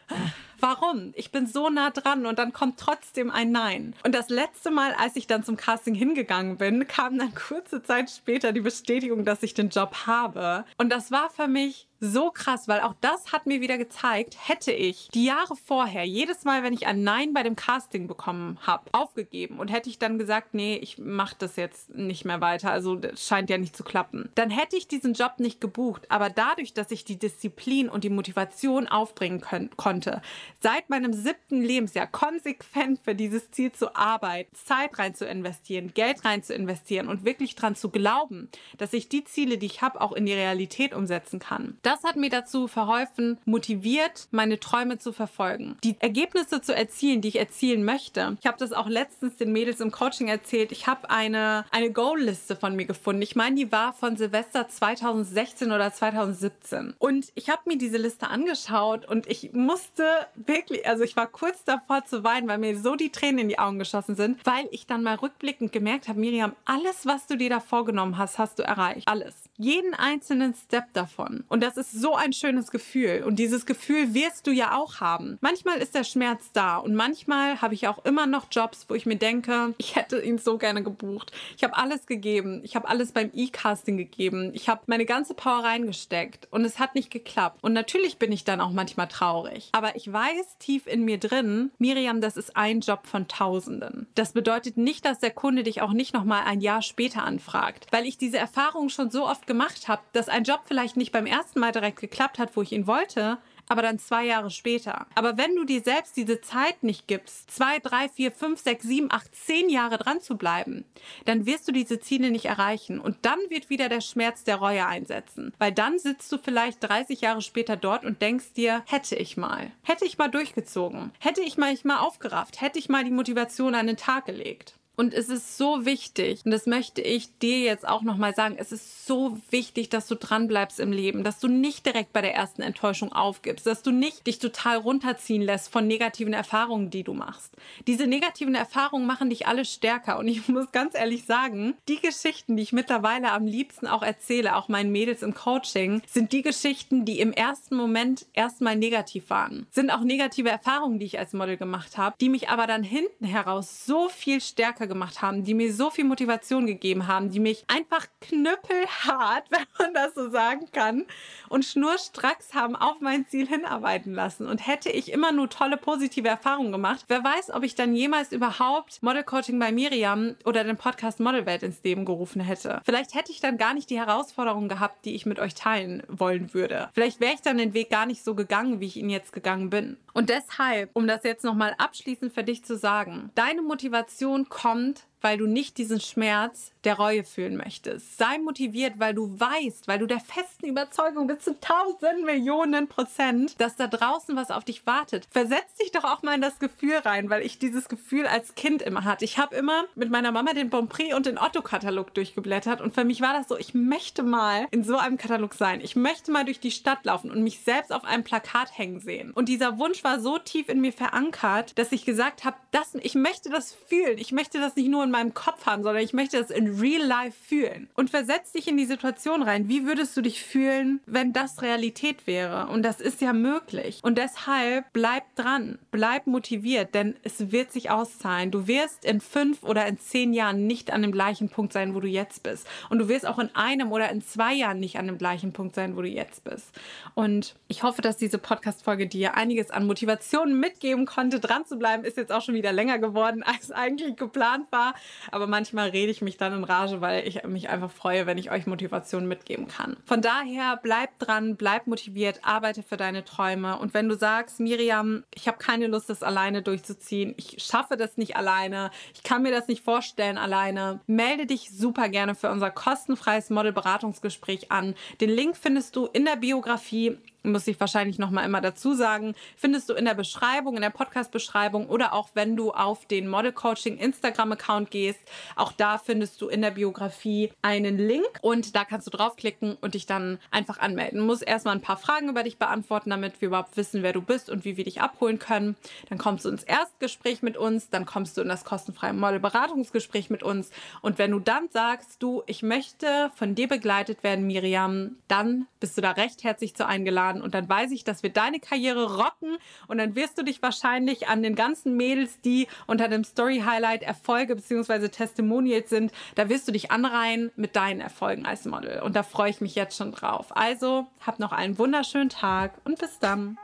warum? 0.61 1.11
Ich 1.15 1.31
bin 1.31 1.47
so 1.47 1.69
nah 1.69 1.89
dran 1.89 2.25
und 2.25 2.39
dann 2.39 2.53
kommt 2.53 2.79
trotzdem 2.79 3.31
ein 3.31 3.51
Nein. 3.51 3.95
Und 4.03 4.15
das 4.15 4.29
letzte 4.29 4.71
Mal, 4.71 4.93
als 4.93 5.15
ich 5.15 5.27
dann 5.27 5.43
zum 5.43 5.57
Casting 5.57 5.95
hingegangen 5.95 6.57
bin, 6.57 6.87
kam 6.87 7.17
dann 7.17 7.33
kurze 7.33 7.83
Zeit 7.83 8.09
später 8.09 8.51
die 8.51 8.61
Bestätigung, 8.61 9.25
dass 9.25 9.43
ich 9.43 9.53
den 9.53 9.69
Job 9.69 10.05
habe. 10.05 10.65
Und 10.77 10.89
das 10.89 11.11
war 11.11 11.29
für 11.29 11.47
mich 11.47 11.87
so 12.01 12.31
krass, 12.31 12.67
weil 12.67 12.81
auch 12.81 12.95
das 12.99 13.31
hat 13.31 13.45
mir 13.45 13.61
wieder 13.61 13.77
gezeigt, 13.77 14.35
hätte 14.47 14.71
ich 14.71 15.07
die 15.13 15.25
Jahre 15.25 15.55
vorher 15.55 16.03
jedes 16.03 16.43
Mal, 16.43 16.63
wenn 16.63 16.73
ich 16.73 16.87
ein 16.87 17.03
Nein 17.03 17.31
bei 17.31 17.43
dem 17.43 17.55
Casting 17.55 18.07
bekommen 18.07 18.57
habe, 18.63 18.89
aufgegeben 18.91 19.59
und 19.59 19.67
hätte 19.67 19.87
ich 19.87 19.99
dann 19.99 20.17
gesagt, 20.17 20.55
nee, 20.55 20.75
ich 20.77 20.97
mache 20.97 21.35
das 21.37 21.57
jetzt 21.57 21.93
nicht 21.93 22.25
mehr 22.25 22.41
weiter, 22.41 22.71
also 22.71 22.95
das 22.95 23.25
scheint 23.25 23.51
ja 23.51 23.59
nicht 23.59 23.75
zu 23.75 23.83
klappen, 23.83 24.29
dann 24.33 24.49
hätte 24.49 24.75
ich 24.77 24.87
diesen 24.87 25.13
Job 25.13 25.33
nicht 25.37 25.61
gebucht. 25.61 26.07
Aber 26.09 26.31
dadurch, 26.31 26.73
dass 26.73 26.89
ich 26.89 27.05
die 27.05 27.19
Disziplin 27.19 27.87
und 27.87 28.03
die 28.03 28.09
Motivation 28.09 28.87
aufbringen 28.87 29.39
können, 29.39 29.69
konnte, 29.77 30.23
seit 30.61 30.89
meinem 30.89 31.13
siebten 31.13 31.61
Lebensjahr 31.61 32.07
konsequent 32.07 32.99
für 33.03 33.15
dieses 33.15 33.51
Ziel 33.51 33.71
zu 33.71 33.95
arbeiten, 33.95 34.55
Zeit 34.55 34.97
rein 34.99 35.15
zu 35.15 35.25
investieren, 35.25 35.93
Geld 35.93 36.23
rein 36.23 36.43
zu 36.43 36.53
investieren 36.53 37.07
und 37.07 37.25
wirklich 37.25 37.55
dran 37.55 37.75
zu 37.75 37.89
glauben, 37.89 38.49
dass 38.77 38.93
ich 38.93 39.09
die 39.09 39.23
Ziele, 39.23 39.57
die 39.57 39.65
ich 39.65 39.81
habe, 39.81 40.01
auch 40.01 40.13
in 40.13 40.25
die 40.25 40.33
Realität 40.33 40.93
umsetzen 40.93 41.39
kann. 41.39 41.77
Das 41.81 42.03
hat 42.03 42.15
mir 42.15 42.29
dazu 42.29 42.67
verholfen, 42.67 43.37
motiviert 43.45 44.27
meine 44.31 44.59
Träume 44.59 44.99
zu 44.99 45.13
verfolgen, 45.13 45.77
die 45.83 45.95
Ergebnisse 45.99 46.61
zu 46.61 46.75
erzielen, 46.75 47.21
die 47.21 47.29
ich 47.29 47.39
erzielen 47.39 47.83
möchte. 47.83 48.37
Ich 48.39 48.45
habe 48.45 48.57
das 48.57 48.71
auch 48.71 48.87
letztens 48.87 49.35
den 49.37 49.51
Mädels 49.51 49.79
im 49.79 49.91
Coaching 49.91 50.27
erzählt. 50.27 50.71
Ich 50.71 50.87
habe 50.87 51.09
eine, 51.09 51.65
eine 51.71 51.91
Goal-Liste 51.91 52.55
von 52.55 52.75
mir 52.75 52.85
gefunden. 52.85 53.21
Ich 53.21 53.35
meine, 53.35 53.55
die 53.55 53.71
war 53.71 53.93
von 53.93 54.15
Silvester 54.15 54.67
2016 54.67 55.71
oder 55.71 55.91
2017. 55.91 56.93
Und 56.99 57.31
ich 57.35 57.49
habe 57.49 57.61
mir 57.65 57.77
diese 57.77 57.97
Liste 57.97 58.27
angeschaut 58.27 59.07
und 59.07 59.27
ich 59.27 59.53
musste 59.53 60.03
wirklich, 60.51 60.87
also 60.87 61.03
ich 61.03 61.15
war 61.15 61.27
kurz 61.27 61.63
davor 61.63 62.05
zu 62.05 62.23
weinen, 62.23 62.47
weil 62.47 62.57
mir 62.57 62.77
so 62.77 62.95
die 62.95 63.11
Tränen 63.11 63.39
in 63.39 63.49
die 63.49 63.59
Augen 63.59 63.79
geschossen 63.79 64.15
sind, 64.15 64.45
weil 64.45 64.67
ich 64.71 64.85
dann 64.85 65.03
mal 65.03 65.15
rückblickend 65.15 65.71
gemerkt 65.71 66.07
habe, 66.07 66.19
Miriam, 66.19 66.53
alles, 66.65 67.05
was 67.05 67.27
du 67.27 67.37
dir 67.37 67.49
da 67.49 67.59
vorgenommen 67.59 68.17
hast, 68.17 68.37
hast 68.37 68.59
du 68.59 68.63
erreicht. 68.63 69.07
Alles. 69.07 69.49
Jeden 69.61 69.93
einzelnen 69.93 70.55
Step 70.55 70.91
davon. 70.93 71.43
Und 71.47 71.61
das 71.61 71.77
ist 71.77 71.91
so 71.91 72.15
ein 72.15 72.33
schönes 72.33 72.71
Gefühl. 72.71 73.23
Und 73.23 73.37
dieses 73.37 73.67
Gefühl 73.67 74.15
wirst 74.15 74.47
du 74.47 74.51
ja 74.51 74.75
auch 74.75 75.01
haben. 75.01 75.37
Manchmal 75.39 75.77
ist 75.77 75.93
der 75.93 76.03
Schmerz 76.03 76.51
da 76.51 76.77
und 76.77 76.95
manchmal 76.95 77.61
habe 77.61 77.75
ich 77.75 77.87
auch 77.87 78.03
immer 78.03 78.25
noch 78.25 78.47
Jobs, 78.49 78.87
wo 78.89 78.95
ich 78.95 79.05
mir 79.05 79.17
denke, 79.17 79.75
ich 79.77 79.95
hätte 79.95 80.19
ihn 80.19 80.39
so 80.39 80.57
gerne 80.57 80.81
gebucht. 80.81 81.31
Ich 81.55 81.63
habe 81.63 81.77
alles 81.77 82.07
gegeben. 82.07 82.61
Ich 82.63 82.75
habe 82.75 82.87
alles 82.87 83.11
beim 83.11 83.29
E-Casting 83.35 83.97
gegeben. 83.97 84.49
Ich 84.55 84.67
habe 84.67 84.81
meine 84.87 85.05
ganze 85.05 85.35
Power 85.35 85.63
reingesteckt 85.63 86.47
und 86.49 86.65
es 86.65 86.79
hat 86.79 86.95
nicht 86.95 87.11
geklappt. 87.11 87.59
Und 87.61 87.73
natürlich 87.73 88.17
bin 88.17 88.31
ich 88.31 88.43
dann 88.43 88.61
auch 88.61 88.71
manchmal 88.71 89.09
traurig. 89.09 89.69
Aber 89.73 89.95
ich 89.95 90.11
weiß 90.11 90.57
tief 90.57 90.87
in 90.87 91.05
mir 91.05 91.19
drin, 91.19 91.69
Miriam, 91.77 92.19
das 92.19 92.35
ist 92.35 92.57
ein 92.57 92.79
Job 92.79 93.05
von 93.05 93.27
Tausenden. 93.27 94.07
Das 94.15 94.33
bedeutet 94.33 94.77
nicht, 94.77 95.05
dass 95.05 95.19
der 95.19 95.29
Kunde 95.29 95.61
dich 95.61 95.83
auch 95.83 95.93
nicht 95.93 96.15
nochmal 96.15 96.45
ein 96.45 96.61
Jahr 96.61 96.81
später 96.81 97.21
anfragt, 97.21 97.85
weil 97.91 98.07
ich 98.07 98.17
diese 98.17 98.39
Erfahrung 98.39 98.89
schon 98.89 99.11
so 99.11 99.27
oft 99.27 99.50
gemacht 99.51 99.89
habe, 99.89 100.01
dass 100.13 100.29
ein 100.29 100.45
Job 100.45 100.61
vielleicht 100.65 100.95
nicht 100.95 101.11
beim 101.11 101.25
ersten 101.25 101.59
Mal 101.59 101.73
direkt 101.73 101.99
geklappt 101.99 102.39
hat, 102.39 102.55
wo 102.55 102.61
ich 102.61 102.71
ihn 102.71 102.87
wollte, 102.87 103.37
aber 103.67 103.81
dann 103.81 103.99
zwei 103.99 104.25
Jahre 104.25 104.49
später. 104.49 105.07
Aber 105.13 105.37
wenn 105.37 105.57
du 105.57 105.65
dir 105.65 105.81
selbst 105.81 106.15
diese 106.15 106.39
Zeit 106.39 106.83
nicht 106.83 107.05
gibst, 107.07 107.51
zwei, 107.51 107.79
drei, 107.79 108.07
vier, 108.07 108.31
fünf, 108.31 108.61
sechs, 108.61 108.85
sieben, 108.85 109.11
acht, 109.11 109.35
zehn 109.35 109.69
Jahre 109.69 109.97
dran 109.97 110.21
zu 110.21 110.37
bleiben, 110.37 110.85
dann 111.25 111.45
wirst 111.45 111.67
du 111.67 111.73
diese 111.73 111.99
Ziele 111.99 112.31
nicht 112.31 112.45
erreichen. 112.45 113.01
Und 113.01 113.17
dann 113.23 113.39
wird 113.49 113.69
wieder 113.69 113.89
der 113.89 113.99
Schmerz 113.99 114.45
der 114.45 114.55
Reue 114.55 114.85
einsetzen. 114.85 115.53
Weil 115.59 115.73
dann 115.73 115.99
sitzt 115.99 116.31
du 116.31 116.37
vielleicht 116.37 116.81
30 116.81 117.19
Jahre 117.19 117.41
später 117.41 117.75
dort 117.75 118.05
und 118.05 118.21
denkst 118.21 118.53
dir, 118.53 118.83
hätte 118.87 119.17
ich 119.17 119.35
mal, 119.35 119.71
hätte 119.83 120.05
ich 120.05 120.17
mal 120.17 120.29
durchgezogen, 120.29 121.11
hätte 121.19 121.41
ich 121.41 121.57
mal, 121.57 121.73
ich 121.73 121.83
mal 121.83 121.99
aufgerafft, 121.99 122.61
hätte 122.61 122.79
ich 122.79 122.87
mal 122.87 123.03
die 123.03 123.11
Motivation 123.11 123.75
an 123.75 123.87
den 123.87 123.97
Tag 123.97 124.25
gelegt. 124.27 124.75
Und 124.97 125.13
es 125.13 125.29
ist 125.29 125.57
so 125.57 125.85
wichtig, 125.85 126.41
und 126.45 126.51
das 126.51 126.65
möchte 126.65 127.01
ich 127.01 127.37
dir 127.39 127.59
jetzt 127.59 127.87
auch 127.87 128.01
nochmal 128.01 128.35
sagen, 128.35 128.55
es 128.57 128.71
ist 128.71 129.05
so 129.07 129.37
wichtig, 129.49 129.89
dass 129.89 130.07
du 130.07 130.15
dranbleibst 130.15 130.79
im 130.79 130.91
Leben, 130.91 131.23
dass 131.23 131.39
du 131.39 131.47
nicht 131.47 131.85
direkt 131.85 132.13
bei 132.13 132.21
der 132.21 132.35
ersten 132.35 132.61
Enttäuschung 132.61 133.11
aufgibst, 133.11 133.65
dass 133.65 133.81
du 133.81 133.91
nicht 133.91 134.27
dich 134.27 134.39
total 134.39 134.77
runterziehen 134.77 135.41
lässt 135.41 135.71
von 135.71 135.87
negativen 135.87 136.33
Erfahrungen, 136.33 136.89
die 136.89 137.03
du 137.03 137.13
machst. 137.13 137.53
Diese 137.87 138.05
negativen 138.05 138.53
Erfahrungen 138.53 139.07
machen 139.07 139.29
dich 139.29 139.47
alle 139.47 139.65
stärker. 139.65 140.19
Und 140.19 140.27
ich 140.27 140.47
muss 140.49 140.71
ganz 140.71 140.93
ehrlich 140.93 141.25
sagen, 141.25 141.73
die 141.87 141.99
Geschichten, 141.99 142.55
die 142.55 142.63
ich 142.63 142.73
mittlerweile 142.73 143.31
am 143.31 143.45
liebsten 143.45 143.87
auch 143.87 144.03
erzähle, 144.03 144.55
auch 144.55 144.67
meinen 144.67 144.91
Mädels 144.91 145.23
im 145.23 145.33
Coaching, 145.33 146.01
sind 146.07 146.31
die 146.31 146.41
Geschichten, 146.41 147.05
die 147.05 147.19
im 147.19 147.33
ersten 147.33 147.75
Moment 147.75 148.25
erstmal 148.33 148.75
negativ 148.75 149.29
waren. 149.29 149.65
Sind 149.71 149.89
auch 149.89 150.01
negative 150.01 150.49
Erfahrungen, 150.49 150.99
die 150.99 151.05
ich 151.05 151.17
als 151.17 151.33
Model 151.33 151.57
gemacht 151.57 151.97
habe, 151.97 152.15
die 152.21 152.29
mich 152.29 152.49
aber 152.49 152.67
dann 152.67 152.83
hinten 152.83 153.25
heraus 153.25 153.85
so 153.85 154.09
viel 154.09 154.41
stärker 154.41 154.90
gemacht 154.91 155.21
haben, 155.21 155.43
die 155.43 155.53
mir 155.53 155.73
so 155.73 155.89
viel 155.89 156.03
Motivation 156.03 156.67
gegeben 156.67 157.07
haben, 157.07 157.31
die 157.31 157.39
mich 157.39 157.63
einfach 157.67 158.05
knüppelhart, 158.21 159.45
wenn 159.49 159.65
man 159.79 159.93
das 159.93 160.13
so 160.13 160.29
sagen 160.29 160.67
kann, 160.71 161.05
und 161.49 161.65
schnurstracks 161.65 162.53
haben 162.53 162.75
auf 162.75 162.99
mein 162.99 163.25
Ziel 163.25 163.47
hinarbeiten 163.47 164.13
lassen. 164.13 164.47
Und 164.47 164.67
hätte 164.67 164.89
ich 164.89 165.11
immer 165.11 165.31
nur 165.31 165.49
tolle 165.49 165.77
positive 165.77 166.27
Erfahrungen 166.27 166.71
gemacht, 166.71 167.05
wer 167.07 167.23
weiß, 167.23 167.51
ob 167.51 167.63
ich 167.63 167.75
dann 167.75 167.95
jemals 167.95 168.31
überhaupt 168.31 169.01
Model 169.01 169.23
Coaching 169.23 169.57
bei 169.59 169.71
Miriam 169.71 170.35
oder 170.45 170.63
den 170.63 170.77
Podcast 170.77 171.19
Modelwelt 171.19 171.63
ins 171.63 171.81
Leben 171.83 172.05
gerufen 172.05 172.41
hätte. 172.41 172.81
Vielleicht 172.83 173.15
hätte 173.15 173.31
ich 173.31 173.39
dann 173.39 173.57
gar 173.57 173.73
nicht 173.73 173.89
die 173.89 173.99
Herausforderungen 173.99 174.69
gehabt, 174.69 175.05
die 175.05 175.15
ich 175.15 175.25
mit 175.25 175.39
euch 175.39 175.55
teilen 175.55 176.03
wollen 176.07 176.53
würde. 176.53 176.89
Vielleicht 176.93 177.19
wäre 177.19 177.33
ich 177.33 177.41
dann 177.41 177.57
den 177.57 177.73
Weg 177.73 177.89
gar 177.89 178.05
nicht 178.05 178.23
so 178.23 178.35
gegangen, 178.35 178.79
wie 178.79 178.87
ich 178.87 178.97
ihn 178.97 179.09
jetzt 179.09 179.33
gegangen 179.33 179.69
bin. 179.69 179.97
Und 180.13 180.29
deshalb, 180.29 180.89
um 180.93 181.07
das 181.07 181.23
jetzt 181.23 181.43
nochmal 181.43 181.73
abschließend 181.77 182.33
für 182.33 182.43
dich 182.43 182.65
zu 182.65 182.77
sagen, 182.77 183.31
deine 183.35 183.61
Motivation 183.61 184.49
kommt 184.49 184.70
kommt, 184.71 185.03
weil 185.21 185.37
du 185.37 185.47
nicht 185.47 185.77
diesen 185.77 186.01
Schmerz 186.01 186.71
der 186.83 186.95
Reue 186.95 187.23
fühlen 187.23 187.57
möchtest. 187.57 188.17
Sei 188.17 188.39
motiviert, 188.39 188.95
weil 188.97 189.13
du 189.13 189.39
weißt, 189.39 189.87
weil 189.87 189.99
du 189.99 190.07
der 190.07 190.19
festen 190.19 190.65
Überzeugung 190.65 191.27
bist 191.27 191.43
zu 191.43 191.59
tausend 191.59 192.25
Millionen 192.25 192.87
Prozent, 192.87 193.59
dass 193.59 193.75
da 193.75 193.87
draußen 193.87 194.35
was 194.35 194.51
auf 194.51 194.63
dich 194.63 194.85
wartet. 194.85 195.27
Versetz 195.29 195.75
dich 195.79 195.91
doch 195.91 196.03
auch 196.03 196.23
mal 196.23 196.35
in 196.35 196.41
das 196.41 196.59
Gefühl 196.59 196.97
rein, 196.97 197.29
weil 197.29 197.43
ich 197.43 197.59
dieses 197.59 197.87
Gefühl 197.87 198.25
als 198.25 198.55
Kind 198.55 198.81
immer 198.81 199.03
hatte. 199.03 199.25
Ich 199.25 199.37
habe 199.37 199.55
immer 199.55 199.85
mit 199.95 200.09
meiner 200.09 200.31
Mama 200.31 200.53
den 200.53 200.69
Bonprix 200.69 201.13
und 201.13 201.25
den 201.25 201.37
Otto-Katalog 201.37 202.13
durchgeblättert 202.13 202.81
und 202.81 202.93
für 202.93 203.05
mich 203.05 203.21
war 203.21 203.33
das 203.33 203.47
so, 203.47 203.57
ich 203.57 203.73
möchte 203.73 204.23
mal 204.23 204.67
in 204.71 204.83
so 204.83 204.97
einem 204.97 205.17
Katalog 205.17 205.53
sein. 205.53 205.81
Ich 205.81 205.95
möchte 205.95 206.31
mal 206.31 206.45
durch 206.45 206.59
die 206.59 206.71
Stadt 206.71 207.05
laufen 207.05 207.29
und 207.31 207.43
mich 207.43 207.59
selbst 207.59 207.93
auf 207.93 208.03
einem 208.03 208.23
Plakat 208.23 208.77
hängen 208.77 208.99
sehen. 208.99 209.31
Und 209.31 209.49
dieser 209.49 209.77
Wunsch 209.77 210.03
war 210.03 210.19
so 210.19 210.37
tief 210.39 210.69
in 210.69 210.81
mir 210.81 210.93
verankert, 210.93 211.77
dass 211.77 211.91
ich 211.91 212.05
gesagt 212.05 212.43
habe, 212.43 212.57
ich 213.01 213.15
möchte 213.15 213.49
das 213.49 213.73
fühlen. 213.87 214.17
Ich 214.17 214.31
möchte 214.31 214.59
das 214.59 214.75
nicht 214.75 214.89
nur 214.89 215.03
in 215.03 215.10
meinem 215.11 215.33
Kopf 215.33 215.65
haben, 215.65 215.83
sondern 215.83 216.03
ich 216.03 216.13
möchte 216.13 216.39
das 216.39 216.49
in 216.49 216.79
real 216.79 217.05
life 217.05 217.37
fühlen. 217.47 217.89
Und 217.95 218.09
versetz 218.09 218.51
dich 218.51 218.67
in 218.67 218.77
die 218.77 218.85
Situation 218.85 219.43
rein. 219.43 219.67
Wie 219.67 219.85
würdest 219.85 220.15
du 220.17 220.21
dich 220.21 220.43
fühlen, 220.43 220.99
wenn 221.05 221.33
das 221.33 221.61
Realität 221.61 222.27
wäre? 222.27 222.67
Und 222.67 222.83
das 222.83 222.99
ist 223.01 223.21
ja 223.21 223.33
möglich. 223.33 223.99
Und 224.03 224.17
deshalb 224.17 224.85
bleib 224.93 225.23
dran, 225.35 225.79
bleib 225.91 226.27
motiviert, 226.27 226.95
denn 226.95 227.15
es 227.23 227.51
wird 227.51 227.71
sich 227.71 227.89
auszahlen. 227.89 228.51
Du 228.51 228.67
wirst 228.67 229.05
in 229.05 229.21
fünf 229.21 229.63
oder 229.63 229.85
in 229.85 229.97
zehn 229.97 230.33
Jahren 230.33 230.67
nicht 230.67 230.91
an 230.91 231.01
dem 231.01 231.11
gleichen 231.11 231.49
Punkt 231.49 231.73
sein, 231.73 231.93
wo 231.95 231.99
du 231.99 232.07
jetzt 232.07 232.43
bist. 232.43 232.67
Und 232.89 232.99
du 232.99 233.07
wirst 233.07 233.27
auch 233.27 233.39
in 233.39 233.53
einem 233.55 233.91
oder 233.91 234.09
in 234.09 234.21
zwei 234.21 234.53
Jahren 234.53 234.79
nicht 234.79 234.97
an 234.97 235.07
dem 235.07 235.17
gleichen 235.17 235.53
Punkt 235.53 235.75
sein, 235.75 235.95
wo 235.95 236.01
du 236.01 236.07
jetzt 236.07 236.43
bist. 236.43 236.71
Und 237.13 237.55
ich 237.67 237.83
hoffe, 237.83 238.01
dass 238.01 238.17
diese 238.17 238.37
Podcast-Folge 238.37 239.07
dir 239.07 239.35
einiges 239.35 239.71
an 239.71 239.85
Motivation 239.85 240.59
mitgeben 240.59 241.05
konnte. 241.05 241.39
Dran 241.39 241.65
zu 241.65 241.77
bleiben 241.77 242.03
ist 242.03 242.17
jetzt 242.17 242.31
auch 242.31 242.41
schon 242.41 242.55
wieder 242.55 242.71
länger 242.71 242.99
geworden, 242.99 243.43
als 243.43 243.71
eigentlich 243.71 244.15
geplant 244.15 244.67
war. 244.71 244.93
Aber 245.31 245.47
manchmal 245.47 245.89
rede 245.89 246.11
ich 246.11 246.21
mich 246.21 246.37
dann 246.37 246.53
in 246.53 246.63
Rage, 246.63 247.01
weil 247.01 247.27
ich 247.27 247.43
mich 247.43 247.69
einfach 247.69 247.91
freue, 247.91 248.25
wenn 248.25 248.37
ich 248.37 248.51
euch 248.51 248.65
Motivation 248.65 249.27
mitgeben 249.27 249.67
kann. 249.67 249.97
Von 250.05 250.21
daher 250.21 250.79
bleib 250.81 251.19
dran, 251.19 251.55
bleib 251.55 251.87
motiviert, 251.87 252.39
arbeite 252.43 252.83
für 252.83 252.97
deine 252.97 253.25
Träume. 253.25 253.77
Und 253.77 253.93
wenn 253.93 254.09
du 254.09 254.17
sagst, 254.17 254.59
Miriam, 254.59 255.23
ich 255.33 255.47
habe 255.47 255.57
keine 255.57 255.87
Lust, 255.87 256.09
das 256.09 256.23
alleine 256.23 256.61
durchzuziehen, 256.61 257.33
ich 257.37 257.57
schaffe 257.63 257.97
das 257.97 258.17
nicht 258.17 258.35
alleine, 258.35 258.91
ich 259.13 259.23
kann 259.23 259.43
mir 259.43 259.51
das 259.51 259.67
nicht 259.67 259.83
vorstellen 259.83 260.37
alleine, 260.37 260.99
melde 261.07 261.45
dich 261.45 261.71
super 261.71 262.09
gerne 262.09 262.35
für 262.35 262.49
unser 262.49 262.71
kostenfreies 262.71 263.49
Modelberatungsgespräch 263.49 264.71
an. 264.71 264.95
Den 265.19 265.29
Link 265.29 265.57
findest 265.57 265.95
du 265.95 266.07
in 266.07 266.25
der 266.25 266.35
Biografie 266.35 267.17
muss 267.43 267.67
ich 267.67 267.79
wahrscheinlich 267.79 268.19
noch 268.19 268.29
mal 268.29 268.45
immer 268.45 268.61
dazu 268.61 268.93
sagen, 268.93 269.35
findest 269.55 269.89
du 269.89 269.93
in 269.93 270.05
der 270.05 270.13
Beschreibung, 270.13 270.75
in 270.75 270.81
der 270.81 270.89
Podcast-Beschreibung 270.89 271.87
oder 271.87 272.13
auch 272.13 272.29
wenn 272.33 272.55
du 272.55 272.71
auf 272.71 273.05
den 273.05 273.27
Model 273.27 273.51
Coaching 273.51 273.97
Instagram-Account 273.97 274.91
gehst, 274.91 275.19
auch 275.55 275.71
da 275.71 275.97
findest 275.97 276.41
du 276.41 276.47
in 276.47 276.61
der 276.61 276.71
Biografie 276.71 277.51
einen 277.61 277.97
Link 277.97 278.39
und 278.41 278.75
da 278.75 278.85
kannst 278.85 279.07
du 279.07 279.11
draufklicken 279.11 279.77
und 279.81 279.95
dich 279.95 280.05
dann 280.05 280.39
einfach 280.51 280.79
anmelden. 280.79 281.19
Du 281.19 281.25
musst 281.25 281.43
erstmal 281.43 281.75
ein 281.75 281.81
paar 281.81 281.97
Fragen 281.97 282.29
über 282.29 282.43
dich 282.43 282.57
beantworten, 282.57 283.09
damit 283.09 283.41
wir 283.41 283.47
überhaupt 283.47 283.77
wissen, 283.77 284.03
wer 284.03 284.13
du 284.13 284.21
bist 284.21 284.49
und 284.49 284.65
wie 284.65 284.77
wir 284.77 284.83
dich 284.83 285.01
abholen 285.01 285.39
können. 285.39 285.75
Dann 286.09 286.17
kommst 286.17 286.45
du 286.45 286.49
ins 286.49 286.63
Erstgespräch 286.63 287.41
mit 287.41 287.57
uns, 287.57 287.89
dann 287.89 288.05
kommst 288.05 288.37
du 288.37 288.41
in 288.41 288.49
das 288.49 288.65
kostenfreie 288.65 289.13
Model-Beratungsgespräch 289.13 290.29
mit 290.29 290.43
uns 290.43 290.69
und 291.01 291.17
wenn 291.17 291.31
du 291.31 291.39
dann 291.39 291.69
sagst, 291.69 292.21
du, 292.21 292.43
ich 292.45 292.61
möchte 292.61 293.31
von 293.35 293.55
dir 293.55 293.67
begleitet 293.67 294.23
werden, 294.23 294.45
Miriam, 294.45 295.17
dann 295.27 295.67
bist 295.79 295.97
du 295.97 296.01
da 296.01 296.11
recht 296.11 296.43
herzlich 296.43 296.75
zu 296.75 296.85
eingeladen 296.85 297.30
hochladen 297.31 297.41
und 297.41 297.53
dann 297.53 297.67
weiß 297.67 297.91
ich, 297.91 298.03
dass 298.03 298.23
wir 298.23 298.31
deine 298.31 298.59
Karriere 298.59 299.17
rocken 299.17 299.57
und 299.87 299.97
dann 299.97 300.15
wirst 300.15 300.37
du 300.37 300.43
dich 300.43 300.61
wahrscheinlich 300.61 301.27
an 301.27 301.43
den 301.43 301.55
ganzen 301.55 301.95
Mädels, 301.95 302.41
die 302.41 302.67
unter 302.87 303.07
dem 303.07 303.23
Story 303.23 303.63
Highlight 303.65 304.03
Erfolge 304.03 304.55
bzw. 304.55 305.09
Testimonials 305.09 305.89
sind, 305.89 306.11
da 306.35 306.49
wirst 306.49 306.67
du 306.67 306.71
dich 306.71 306.91
anreihen 306.91 307.51
mit 307.55 307.75
deinen 307.75 308.01
Erfolgen 308.01 308.45
als 308.45 308.65
Model 308.65 309.01
und 309.01 309.15
da 309.15 309.23
freue 309.23 309.49
ich 309.49 309.61
mich 309.61 309.75
jetzt 309.75 309.97
schon 309.97 310.11
drauf. 310.11 310.55
Also, 310.55 311.07
hab 311.25 311.39
noch 311.39 311.51
einen 311.51 311.77
wunderschönen 311.77 312.29
Tag 312.29 312.73
und 312.83 312.99
bis 312.99 313.19
dann. 313.19 313.57